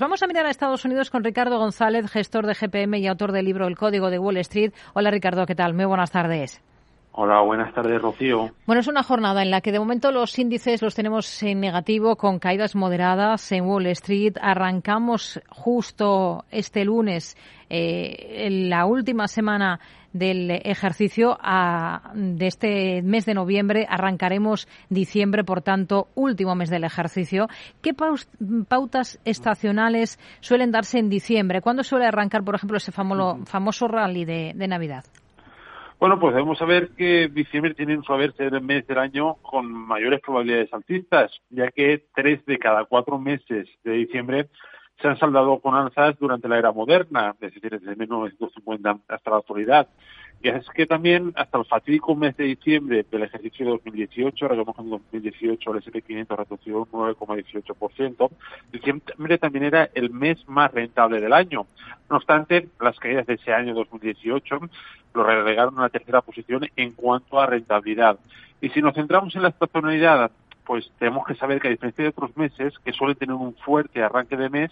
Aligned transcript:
Vamos 0.00 0.24
a 0.24 0.26
mirar 0.26 0.44
a 0.44 0.50
Estados 0.50 0.84
Unidos 0.84 1.08
con 1.08 1.22
Ricardo 1.22 1.56
González, 1.56 2.10
gestor 2.10 2.46
de 2.46 2.54
GPM 2.54 2.98
y 2.98 3.06
autor 3.06 3.30
del 3.30 3.44
libro 3.44 3.68
El 3.68 3.76
Código 3.76 4.10
de 4.10 4.18
Wall 4.18 4.38
Street. 4.38 4.72
Hola 4.92 5.12
Ricardo, 5.12 5.46
¿qué 5.46 5.54
tal? 5.54 5.72
Muy 5.72 5.84
buenas 5.84 6.10
tardes. 6.10 6.60
Hola, 7.16 7.42
buenas 7.42 7.72
tardes, 7.72 8.02
Rocío. 8.02 8.50
Bueno, 8.66 8.80
es 8.80 8.88
una 8.88 9.04
jornada 9.04 9.40
en 9.42 9.52
la 9.52 9.60
que 9.60 9.70
de 9.70 9.78
momento 9.78 10.10
los 10.10 10.36
índices 10.36 10.82
los 10.82 10.96
tenemos 10.96 11.40
en 11.44 11.60
negativo, 11.60 12.16
con 12.16 12.40
caídas 12.40 12.74
moderadas 12.74 13.52
en 13.52 13.66
Wall 13.66 13.86
Street. 13.86 14.34
Arrancamos 14.40 15.40
justo 15.48 16.44
este 16.50 16.84
lunes, 16.84 17.36
eh, 17.70 18.46
en 18.46 18.68
la 18.68 18.86
última 18.86 19.28
semana 19.28 19.78
del 20.12 20.50
ejercicio 20.50 21.38
de 22.14 22.46
este 22.48 23.00
mes 23.02 23.26
de 23.26 23.34
noviembre. 23.34 23.86
Arrancaremos 23.88 24.66
diciembre, 24.88 25.44
por 25.44 25.62
tanto, 25.62 26.08
último 26.16 26.56
mes 26.56 26.68
del 26.68 26.82
ejercicio. 26.82 27.46
¿Qué 27.80 27.94
pautas 27.94 29.20
estacionales 29.24 30.18
suelen 30.40 30.72
darse 30.72 30.98
en 30.98 31.10
diciembre? 31.10 31.60
¿Cuándo 31.60 31.84
suele 31.84 32.06
arrancar, 32.06 32.42
por 32.42 32.56
ejemplo, 32.56 32.76
ese 32.76 32.90
famoso, 32.90 33.38
famoso 33.46 33.86
rally 33.86 34.24
de 34.24 34.66
Navidad? 34.66 35.04
Bueno, 36.04 36.20
pues 36.20 36.34
debemos 36.34 36.58
saber 36.58 36.90
que 36.98 37.28
diciembre 37.28 37.72
tiene 37.72 37.98
su 38.02 38.12
haber 38.12 38.34
ser 38.34 38.52
el 38.52 38.60
mes 38.60 38.86
del 38.86 38.98
año 38.98 39.36
con 39.36 39.72
mayores 39.72 40.20
probabilidades 40.20 40.70
alcistas, 40.74 41.32
ya 41.48 41.70
que 41.70 42.04
tres 42.14 42.44
de 42.44 42.58
cada 42.58 42.84
cuatro 42.84 43.18
meses 43.18 43.66
de 43.84 43.92
diciembre 43.92 44.50
se 45.00 45.08
han 45.08 45.18
saldado 45.18 45.58
con 45.58 45.74
alzas 45.74 46.18
durante 46.18 46.48
la 46.48 46.58
era 46.58 46.72
moderna, 46.72 47.34
desde 47.40 47.96
1950 47.96 48.98
hasta 49.08 49.30
la 49.30 49.36
actualidad. 49.38 49.88
Y 50.42 50.48
es 50.48 50.68
que 50.70 50.86
también 50.86 51.32
hasta 51.36 51.58
el 51.58 51.64
fatídico 51.64 52.14
mes 52.14 52.36
de 52.36 52.44
diciembre 52.44 53.06
del 53.10 53.22
ejercicio 53.22 53.64
de 53.64 53.72
2018, 53.72 54.48
recordemos 54.48 54.76
que 54.76 54.82
en 54.82 54.90
2018 54.90 55.72
el 55.72 55.82
SP500 55.82 56.36
redució 56.36 56.78
un 56.80 56.86
9,18%, 56.86 58.30
diciembre 58.70 59.38
también 59.38 59.64
era 59.64 59.88
el 59.94 60.10
mes 60.10 60.46
más 60.46 60.70
rentable 60.70 61.20
del 61.20 61.32
año. 61.32 61.66
No 62.10 62.16
obstante, 62.16 62.68
las 62.78 62.98
caídas 62.98 63.26
de 63.26 63.34
ese 63.34 63.54
año 63.54 63.74
2018 63.74 64.60
lo 65.14 65.24
relegaron 65.24 65.78
a 65.78 65.82
la 65.82 65.88
tercera 65.88 66.20
posición 66.20 66.68
en 66.76 66.92
cuanto 66.92 67.40
a 67.40 67.46
rentabilidad. 67.46 68.18
Y 68.60 68.68
si 68.70 68.82
nos 68.82 68.94
centramos 68.94 69.34
en 69.36 69.42
la 69.42 69.48
estacionalidad, 69.48 70.30
pues 70.66 70.90
tenemos 70.98 71.26
que 71.26 71.34
saber 71.34 71.60
que 71.60 71.68
a 71.68 71.70
diferencia 71.70 72.04
de 72.04 72.10
otros 72.10 72.36
meses, 72.36 72.78
que 72.84 72.92
suelen 72.92 73.16
tener 73.16 73.34
un 73.34 73.54
fuerte 73.54 74.02
arranque 74.02 74.36
de 74.36 74.48
mes, 74.48 74.70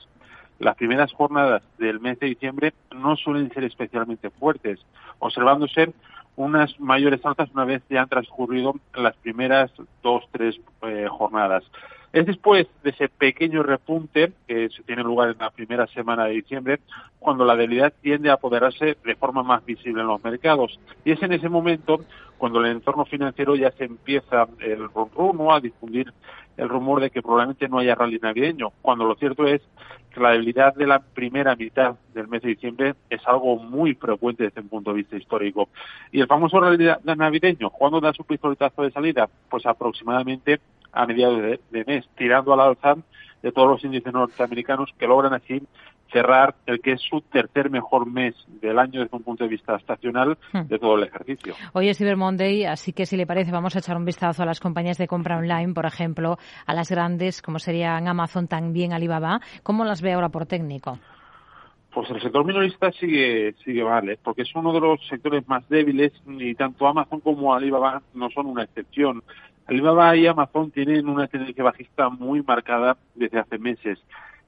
las 0.58 0.76
primeras 0.76 1.12
jornadas 1.12 1.62
del 1.78 2.00
mes 2.00 2.18
de 2.20 2.28
diciembre 2.28 2.72
no 2.94 3.16
suelen 3.16 3.52
ser 3.52 3.64
especialmente 3.64 4.30
fuertes, 4.30 4.84
observándose 5.18 5.92
unas 6.36 6.78
mayores 6.80 7.24
altas 7.24 7.50
una 7.52 7.64
vez 7.64 7.82
ya 7.90 8.02
han 8.02 8.08
transcurrido 8.08 8.74
las 8.94 9.14
primeras 9.16 9.70
dos, 10.02 10.24
tres 10.30 10.58
eh, 10.82 11.06
jornadas. 11.10 11.64
Es 12.12 12.26
después 12.26 12.66
de 12.82 12.90
ese 12.90 13.08
pequeño 13.08 13.62
repunte 13.62 14.32
que 14.46 14.68
se 14.68 14.82
tiene 14.82 15.02
lugar 15.02 15.30
en 15.30 15.38
la 15.38 15.50
primera 15.50 15.86
semana 15.86 16.26
de 16.26 16.34
diciembre 16.34 16.80
cuando 17.18 17.46
la 17.46 17.56
debilidad 17.56 17.92
tiende 18.02 18.28
a 18.28 18.34
apoderarse 18.34 18.98
de 19.02 19.14
forma 19.16 19.42
más 19.42 19.64
visible 19.64 20.02
en 20.02 20.08
los 20.08 20.22
mercados. 20.22 20.78
Y 21.06 21.12
es 21.12 21.22
en 21.22 21.32
ese 21.32 21.48
momento 21.48 22.04
cuando 22.36 22.60
el 22.60 22.72
entorno 22.72 23.06
financiero 23.06 23.54
ya 23.56 23.70
se 23.72 23.84
empieza 23.84 24.46
el 24.60 24.90
rumbo 24.90 25.54
a 25.54 25.60
difundir 25.60 26.12
el 26.58 26.68
rumor 26.68 27.00
de 27.00 27.10
que 27.10 27.22
probablemente 27.22 27.66
no 27.68 27.78
haya 27.78 27.94
rally 27.94 28.18
navideño, 28.18 28.72
cuando 28.82 29.06
lo 29.06 29.14
cierto 29.14 29.46
es 29.46 29.62
que 30.12 30.20
la 30.20 30.32
debilidad 30.32 30.74
de 30.74 30.86
la 30.86 30.98
primera 30.98 31.56
mitad 31.56 31.94
del 32.12 32.28
mes 32.28 32.42
de 32.42 32.50
diciembre 32.50 32.94
es 33.08 33.26
algo 33.26 33.56
muy 33.56 33.94
frecuente 33.94 34.44
desde 34.44 34.60
un 34.60 34.68
punto 34.68 34.90
de 34.90 34.96
vista 34.96 35.16
histórico. 35.16 35.70
Y 36.10 36.20
el 36.20 36.26
famoso 36.26 36.60
rally 36.60 36.90
navideño, 37.04 37.70
¿cuándo 37.70 38.00
da 38.00 38.12
su 38.12 38.24
pistoletazo 38.24 38.82
de 38.82 38.90
salida? 38.90 39.30
Pues 39.48 39.64
aproximadamente 39.64 40.60
a 40.92 41.06
mediados 41.06 41.58
de, 41.70 41.84
mes, 41.84 42.04
tirando 42.16 42.52
al 42.52 42.60
alza 42.60 42.96
de 43.42 43.52
todos 43.52 43.68
los 43.68 43.84
índices 43.84 44.12
norteamericanos 44.12 44.90
que 44.98 45.06
logran 45.06 45.34
así 45.34 45.62
cerrar 46.12 46.54
el 46.66 46.80
que 46.80 46.92
es 46.92 47.00
su 47.00 47.22
tercer 47.22 47.70
mejor 47.70 48.06
mes 48.06 48.34
del 48.60 48.78
año 48.78 49.00
desde 49.00 49.16
un 49.16 49.22
punto 49.22 49.44
de 49.44 49.50
vista 49.50 49.76
estacional 49.76 50.36
hmm. 50.52 50.68
de 50.68 50.78
todo 50.78 50.96
el 50.96 51.04
ejercicio. 51.04 51.54
Hoy 51.72 51.88
es 51.88 51.98
Cyber 51.98 52.16
Monday, 52.16 52.66
así 52.66 52.92
que 52.92 53.06
si 53.06 53.16
le 53.16 53.26
parece 53.26 53.50
vamos 53.50 53.74
a 53.74 53.78
echar 53.78 53.96
un 53.96 54.04
vistazo 54.04 54.42
a 54.42 54.46
las 54.46 54.60
compañías 54.60 54.98
de 54.98 55.08
compra 55.08 55.38
online, 55.38 55.72
por 55.72 55.86
ejemplo, 55.86 56.36
a 56.66 56.74
las 56.74 56.90
grandes 56.90 57.40
como 57.40 57.58
serían 57.58 58.06
Amazon, 58.08 58.46
también 58.46 58.92
Alibaba. 58.92 59.40
¿Cómo 59.62 59.84
las 59.84 60.02
ve 60.02 60.12
ahora 60.12 60.28
por 60.28 60.46
técnico? 60.46 60.98
Pues 61.92 62.08
el 62.10 62.22
sector 62.22 62.44
minorista 62.44 62.90
sigue 62.92 63.54
sigue 63.64 63.84
mal, 63.84 64.08
¿eh? 64.08 64.18
porque 64.22 64.42
es 64.42 64.54
uno 64.54 64.72
de 64.72 64.80
los 64.80 65.06
sectores 65.08 65.46
más 65.46 65.68
débiles 65.68 66.12
y 66.26 66.54
tanto 66.54 66.86
Amazon 66.86 67.20
como 67.20 67.54
Alibaba 67.54 68.02
no 68.14 68.30
son 68.30 68.46
una 68.46 68.64
excepción. 68.64 69.22
Alibaba 69.66 70.16
y 70.16 70.26
Amazon 70.26 70.70
tienen 70.70 71.08
una 71.08 71.26
tendencia 71.26 71.64
bajista 71.64 72.08
muy 72.08 72.42
marcada 72.42 72.96
desde 73.14 73.38
hace 73.38 73.58
meses. 73.58 73.98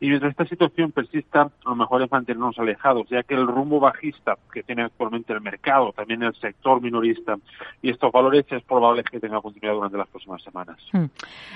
Y 0.00 0.08
mientras 0.08 0.32
esta 0.32 0.44
situación 0.44 0.92
persista, 0.92 1.50
lo 1.64 1.74
mejor 1.76 2.02
es 2.02 2.10
mantenernos 2.10 2.58
alejados, 2.58 3.08
ya 3.08 3.22
que 3.22 3.34
el 3.34 3.46
rumbo 3.46 3.80
bajista 3.80 4.34
que 4.52 4.62
tiene 4.62 4.82
actualmente 4.82 5.32
el 5.32 5.40
mercado, 5.40 5.92
también 5.92 6.22
el 6.22 6.34
sector 6.34 6.82
minorista 6.82 7.36
y 7.80 7.90
estos 7.90 8.12
valores 8.12 8.44
es 8.50 8.62
probable 8.64 9.04
que 9.04 9.20
tenga 9.20 9.40
continuidad 9.40 9.74
durante 9.74 9.96
las 9.96 10.08
próximas 10.08 10.42
semanas. 10.42 10.76
Hmm. 10.92 11.06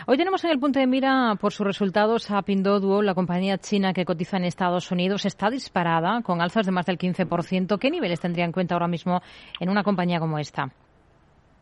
Hoy 0.06 0.16
tenemos 0.16 0.42
en 0.44 0.50
el 0.50 0.58
punto 0.58 0.78
de 0.78 0.86
mira 0.86 1.34
por 1.40 1.52
sus 1.52 1.66
resultados 1.66 2.30
a 2.30 2.40
Pinduoduo, 2.42 3.02
la 3.02 3.14
compañía 3.14 3.58
china 3.58 3.92
que 3.92 4.04
cotiza 4.04 4.36
en 4.36 4.44
Estados 4.44 4.90
Unidos, 4.92 5.26
está 5.26 5.50
disparada 5.50 6.22
con 6.22 6.40
alzas 6.40 6.64
de 6.64 6.72
más 6.72 6.86
del 6.86 6.96
15%. 6.96 7.78
¿Qué 7.78 7.90
niveles 7.90 8.20
tendría 8.20 8.44
en 8.44 8.52
cuenta 8.52 8.74
ahora 8.74 8.88
mismo 8.88 9.20
en 9.60 9.68
una 9.68 9.82
compañía 9.82 10.20
como 10.20 10.38
esta? 10.38 10.70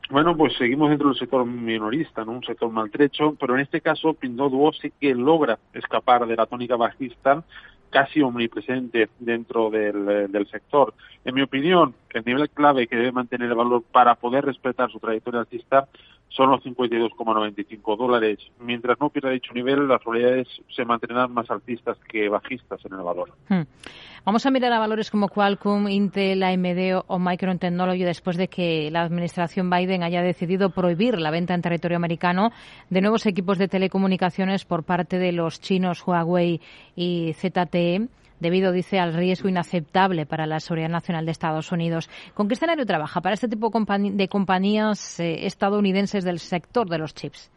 Bueno, 0.08 0.36
pues 0.36 0.54
seguimos 0.56 0.88
dentro 0.90 1.08
del 1.08 1.18
sector 1.18 1.44
minorista, 1.44 2.24
¿no? 2.24 2.32
Un 2.32 2.44
sector 2.44 2.70
maltrecho, 2.70 3.36
pero 3.40 3.54
en 3.54 3.60
este 3.60 3.80
caso 3.80 4.14
Pinduoduo 4.14 4.72
sí 4.72 4.92
que 5.00 5.14
logra 5.14 5.58
escapar 5.72 6.26
de 6.26 6.36
la 6.36 6.46
tónica 6.46 6.76
bajista 6.76 7.42
casi 7.90 8.20
omnipresente 8.20 9.08
dentro 9.18 9.68
del, 9.70 10.08
eh, 10.08 10.26
del, 10.28 10.46
sector. 10.48 10.94
En 11.24 11.34
mi 11.34 11.42
opinión, 11.42 11.94
el 12.10 12.24
nivel 12.24 12.50
clave 12.50 12.86
que 12.86 12.96
debe 12.96 13.10
mantener 13.10 13.48
el 13.48 13.56
valor 13.56 13.82
para 13.90 14.14
poder 14.14 14.44
respetar 14.44 14.90
su 14.90 15.00
trayectoria 15.00 15.40
alcista 15.40 15.88
son 16.28 16.50
los 16.50 16.62
52,95 16.64 17.96
dólares. 17.96 18.38
Mientras 18.60 19.00
no 19.00 19.08
pierda 19.10 19.30
dicho 19.30 19.52
nivel, 19.54 19.88
las 19.88 20.02
probabilidades 20.02 20.48
se 20.74 20.84
mantendrán 20.84 21.32
más 21.32 21.50
altistas 21.50 21.96
que 22.08 22.28
bajistas 22.28 22.84
en 22.84 22.94
el 22.94 23.02
valor. 23.02 23.30
Hmm. 23.48 23.62
Vamos 24.24 24.44
a 24.44 24.50
mirar 24.50 24.72
a 24.72 24.80
valores 24.80 25.10
como 25.10 25.28
Qualcomm, 25.28 25.88
Intel, 25.88 26.42
AMD 26.42 27.04
o 27.06 27.18
Micron 27.18 27.60
Technology 27.60 28.02
después 28.02 28.36
de 28.36 28.48
que 28.48 28.90
la 28.90 29.02
administración 29.02 29.70
Biden 29.70 30.02
haya 30.02 30.20
decidido 30.20 30.70
prohibir 30.70 31.20
la 31.20 31.30
venta 31.30 31.54
en 31.54 31.62
territorio 31.62 31.96
americano 31.96 32.50
de 32.90 33.00
nuevos 33.00 33.24
equipos 33.26 33.56
de 33.56 33.68
telecomunicaciones 33.68 34.64
por 34.64 34.82
parte 34.82 35.18
de 35.18 35.30
los 35.30 35.60
chinos 35.60 36.02
Huawei 36.04 36.60
y 36.96 37.34
ZTE 37.34 38.08
debido, 38.40 38.72
dice, 38.72 38.98
al 38.98 39.14
riesgo 39.14 39.48
inaceptable 39.48 40.26
para 40.26 40.46
la 40.46 40.60
seguridad 40.60 40.88
nacional 40.88 41.24
de 41.24 41.32
Estados 41.32 41.72
Unidos. 41.72 42.08
¿Con 42.34 42.48
qué 42.48 42.54
escenario 42.54 42.86
trabaja 42.86 43.20
para 43.20 43.34
este 43.34 43.48
tipo 43.48 43.70
de 43.70 44.28
compañías 44.28 45.20
eh, 45.20 45.46
estadounidenses 45.46 46.24
del 46.24 46.38
sector 46.38 46.88
de 46.88 46.98
los 46.98 47.14
chips? 47.14 47.50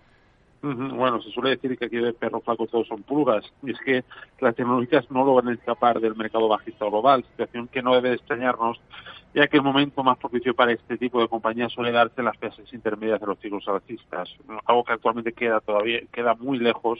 Bueno, 0.62 1.22
se 1.22 1.32
suele 1.32 1.52
decir 1.52 1.78
que 1.78 1.86
aquí 1.86 1.98
de 1.98 2.14
perro 2.14 2.42
flaco 2.42 2.68
todos 2.68 2.88
son 2.88 3.04
pulgas, 3.04 3.46
y 3.64 3.72
es 3.72 3.80
que 3.80 4.04
las 4.40 4.56
tecnologías 4.56 5.10
no 5.10 5.24
logran 5.24 5.54
escapar 5.54 6.00
del 6.00 6.16
mercado 6.16 6.48
bajista 6.48 6.86
global, 6.86 7.24
situación 7.24 7.68
que 7.68 7.82
no 7.82 7.94
debe 7.96 8.14
extrañarnos 8.14 8.80
ya 9.34 9.48
que 9.48 9.58
el 9.58 9.64
momento 9.64 10.04
más 10.04 10.18
propicio 10.18 10.56
para 10.56 10.72
este 10.72 10.98
tipo 10.98 11.22
de 11.22 11.28
compañías 11.28 11.72
suele 11.72 11.92
darse 11.92 12.16
en 12.18 12.26
las 12.26 12.38
fases 12.38 12.72
intermedias 12.74 13.20
de 13.20 13.28
los 13.28 13.40
ciclos 13.40 13.68
alcistas, 13.68 14.30
algo 14.66 14.84
que 14.84 14.94
actualmente 14.94 15.34
queda 15.34 15.60
todavía 15.60 16.02
queda 16.12 16.34
muy 16.36 16.58
lejos 16.58 17.00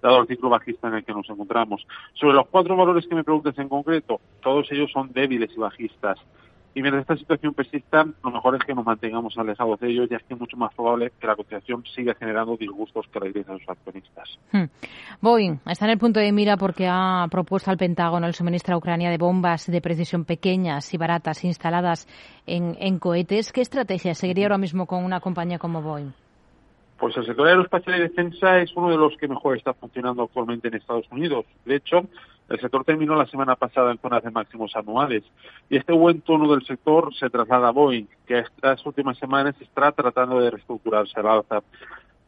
dado 0.00 0.20
el 0.20 0.26
ciclo 0.26 0.48
bajista 0.48 0.88
en 0.88 0.94
el 0.94 1.04
que 1.04 1.12
nos 1.12 1.28
encontramos. 1.28 1.86
Sobre 2.14 2.34
los 2.34 2.46
cuatro 2.48 2.76
valores 2.76 3.06
que 3.06 3.14
me 3.14 3.24
preguntas 3.24 3.58
en 3.58 3.68
concreto, 3.68 4.20
todos 4.40 4.70
ellos 4.70 4.90
son 4.92 5.12
débiles 5.12 5.50
y 5.54 5.60
bajistas. 5.60 6.18
Y 6.76 6.82
mientras 6.82 7.00
esta 7.00 7.16
situación 7.16 7.54
persista, 7.54 8.04
lo 8.22 8.30
mejor 8.30 8.54
es 8.54 8.60
que 8.62 8.74
nos 8.74 8.84
mantengamos 8.84 9.32
alejados 9.38 9.80
de 9.80 9.88
ellos, 9.88 10.10
ya 10.10 10.18
que 10.18 10.34
es 10.34 10.38
mucho 10.38 10.58
más 10.58 10.74
probable 10.74 11.10
que 11.18 11.26
la 11.26 11.34
cotización 11.34 11.82
siga 11.86 12.14
generando 12.14 12.54
disgustos 12.54 13.06
que 13.10 13.18
regresen 13.18 13.54
a 13.54 13.58
sus 13.58 13.68
accionistas. 13.70 14.38
Hmm. 14.52 14.64
Boeing 15.22 15.58
está 15.64 15.86
en 15.86 15.92
el 15.92 15.98
punto 15.98 16.20
de 16.20 16.30
mira 16.32 16.58
porque 16.58 16.86
ha 16.86 17.28
propuesto 17.30 17.70
al 17.70 17.78
Pentágono 17.78 18.26
el 18.26 18.34
suministro 18.34 18.74
a 18.74 18.76
Ucrania 18.76 19.08
de 19.08 19.16
bombas 19.16 19.66
de 19.66 19.80
precisión 19.80 20.26
pequeñas 20.26 20.92
y 20.92 20.98
baratas 20.98 21.44
instaladas 21.44 22.06
en, 22.44 22.76
en 22.78 22.98
cohetes. 22.98 23.52
¿Qué 23.52 23.62
estrategia 23.62 24.12
seguiría 24.12 24.44
ahora 24.44 24.58
mismo 24.58 24.84
con 24.84 25.02
una 25.02 25.20
compañía 25.20 25.58
como 25.58 25.80
Boeing? 25.80 26.25
Pues 26.98 27.16
el 27.16 27.26
sector 27.26 27.46
aeroespacial 27.46 27.98
y 27.98 28.02
defensa 28.02 28.58
es 28.60 28.74
uno 28.74 28.90
de 28.90 28.96
los 28.96 29.16
que 29.18 29.28
mejor 29.28 29.56
está 29.56 29.74
funcionando 29.74 30.22
actualmente 30.22 30.68
en 30.68 30.74
Estados 30.74 31.06
Unidos. 31.10 31.44
De 31.64 31.76
hecho, 31.76 32.06
el 32.48 32.60
sector 32.60 32.84
terminó 32.84 33.16
la 33.16 33.26
semana 33.26 33.56
pasada 33.56 33.90
en 33.90 33.98
zonas 33.98 34.22
de 34.22 34.30
máximos 34.30 34.74
anuales 34.76 35.24
y 35.68 35.76
este 35.76 35.92
buen 35.92 36.20
tono 36.20 36.50
del 36.50 36.64
sector 36.64 37.12
se 37.14 37.28
traslada 37.28 37.68
a 37.68 37.72
Boeing, 37.72 38.06
que 38.26 38.38
estas 38.38 38.84
últimas 38.86 39.18
semanas 39.18 39.56
está 39.60 39.92
tratando 39.92 40.40
de 40.40 40.50
reestructurarse 40.50 41.18
al 41.18 41.26
alza. 41.26 41.62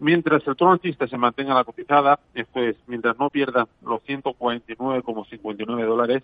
Mientras 0.01 0.47
el 0.47 0.57
tono 0.57 0.73
alcista 0.73 1.07
se 1.09 1.17
mantenga 1.17 1.55
la 1.55 1.65
cotizada, 1.65 2.19
esto 2.35 2.61
es, 2.61 2.77
mientras 2.87 3.19
no 3.19 3.31
pierda 3.31 3.67
los 3.85 4.03
149,59 4.05 5.87
dólares, 5.87 6.23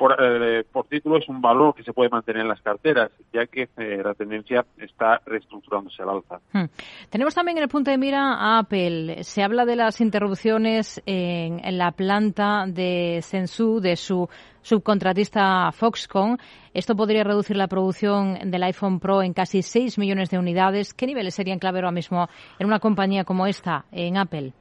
por, 0.00 0.16
eh, 0.18 0.64
por 0.72 0.86
título 0.86 1.18
es 1.18 1.28
un 1.28 1.42
valor 1.42 1.74
que 1.74 1.82
se 1.82 1.92
puede 1.92 2.08
mantener 2.08 2.40
en 2.40 2.48
las 2.48 2.62
carteras, 2.62 3.10
ya 3.34 3.44
que 3.44 3.68
eh, 3.76 4.00
la 4.02 4.14
tendencia 4.14 4.64
está 4.78 5.20
reestructurándose 5.26 6.02
al 6.02 6.08
alza. 6.08 6.40
Hmm. 6.54 6.70
Tenemos 7.10 7.34
también 7.34 7.58
en 7.58 7.64
el 7.64 7.68
punto 7.68 7.90
de 7.90 7.98
mira 7.98 8.32
a 8.32 8.60
Apple. 8.60 9.22
Se 9.24 9.42
habla 9.42 9.66
de 9.66 9.76
las 9.76 10.00
interrupciones 10.00 11.02
en, 11.04 11.62
en 11.62 11.76
la 11.76 11.92
planta 11.92 12.64
de 12.66 13.18
Sensu, 13.20 13.78
de 13.78 13.96
su 13.96 14.26
subcontratista 14.62 15.70
Foxconn. 15.70 16.38
Esto 16.72 16.96
podría 16.96 17.22
reducir 17.22 17.58
la 17.58 17.68
producción 17.68 18.50
del 18.50 18.62
iPhone 18.62 19.00
Pro 19.00 19.22
en 19.22 19.34
casi 19.34 19.60
6 19.60 19.98
millones 19.98 20.30
de 20.30 20.38
unidades. 20.38 20.94
¿Qué 20.94 21.06
niveles 21.06 21.34
serían 21.34 21.58
clave 21.58 21.80
ahora 21.80 21.92
mismo 21.92 22.26
en 22.58 22.66
una 22.66 22.78
compañía 22.78 23.24
como 23.24 23.46
esta, 23.46 23.84
en 23.92 24.16
Apple? 24.16 24.54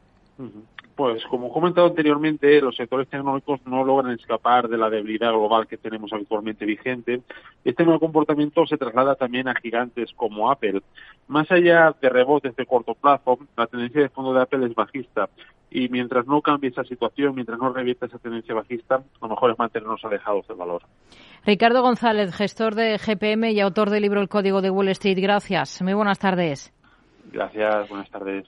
Pues 1.00 1.24
como 1.30 1.48
he 1.48 1.52
comentado 1.54 1.88
anteriormente, 1.88 2.60
los 2.60 2.76
sectores 2.76 3.08
tecnológicos 3.08 3.62
no 3.66 3.86
logran 3.86 4.12
escapar 4.12 4.68
de 4.68 4.78
la 4.78 4.90
debilidad 4.90 5.30
global 5.30 5.66
que 5.66 5.78
tenemos 5.78 6.12
habitualmente 6.12 6.66
vigente. 6.66 7.22
Este 7.64 7.86
nuevo 7.86 8.02
comportamiento 8.02 8.66
se 8.66 8.76
traslada 8.76 9.16
también 9.16 9.48
a 9.48 9.56
gigantes 9.56 10.12
como 10.14 10.52
Apple. 10.52 10.82
Más 11.30 11.50
allá 11.52 11.96
de 12.02 12.10
rebotes 12.10 12.54
de 12.54 12.66
corto 12.66 12.96
plazo, 12.96 13.40
la 13.56 13.68
tendencia 13.68 14.02
de 14.02 14.10
fondo 14.10 14.34
de 14.34 14.42
Apple 14.42 14.66
es 14.66 14.76
bajista. 14.76 15.30
Y 15.72 15.88
mientras 15.88 16.28
no 16.28 16.42
cambie 16.42 16.70
esa 16.70 16.84
situación, 16.84 17.34
mientras 17.34 17.58
no 17.60 17.72
revierta 17.72 18.08
esa 18.08 18.18
tendencia 18.18 18.54
bajista, 18.54 19.02
lo 19.22 19.30
mejor 19.30 19.52
es 19.52 19.58
mantenernos 19.58 20.04
alejados 20.04 20.50
del 20.50 20.58
valor. 20.58 20.82
Ricardo 21.46 21.82
González, 21.82 22.36
gestor 22.36 22.76
de 22.76 22.98
GPM 22.98 23.54
y 23.54 23.62
autor 23.62 23.90
del 23.90 24.02
libro 24.02 24.20
El 24.20 24.28
Código 24.28 24.62
de 24.62 24.70
Wall 24.70 24.90
Street. 24.90 25.20
Gracias. 25.22 25.82
Muy 25.82 25.94
buenas 25.94 26.20
tardes. 26.20 26.74
Gracias. 27.32 27.88
Buenas 27.88 28.10
tardes. 28.10 28.46